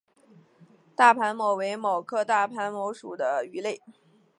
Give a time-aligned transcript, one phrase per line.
[0.95, 3.79] 大盘䲟为䲟科大盘䲟属的鱼类。